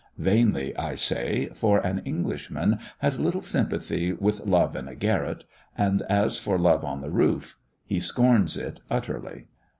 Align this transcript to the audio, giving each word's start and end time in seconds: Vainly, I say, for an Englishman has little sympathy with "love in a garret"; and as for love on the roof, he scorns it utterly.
Vainly, 0.17 0.75
I 0.77 0.95
say, 0.95 1.49
for 1.53 1.77
an 1.77 1.99
Englishman 2.05 2.79
has 3.01 3.19
little 3.19 3.43
sympathy 3.43 4.13
with 4.13 4.47
"love 4.47 4.75
in 4.75 4.87
a 4.87 4.95
garret"; 4.95 5.43
and 5.77 6.01
as 6.09 6.39
for 6.39 6.57
love 6.57 6.83
on 6.83 7.01
the 7.01 7.11
roof, 7.11 7.59
he 7.85 7.99
scorns 7.99 8.57
it 8.57 8.81
utterly. 8.89 9.49